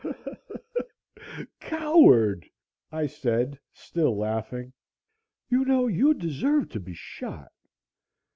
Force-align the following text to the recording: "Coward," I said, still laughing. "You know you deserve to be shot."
"Coward," 1.59 2.49
I 2.91 3.05
said, 3.05 3.59
still 3.71 4.17
laughing. 4.17 4.73
"You 5.47 5.63
know 5.63 5.85
you 5.85 6.15
deserve 6.15 6.69
to 6.69 6.79
be 6.79 6.95
shot." 6.95 7.51